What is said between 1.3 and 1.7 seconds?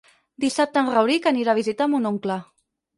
anirà a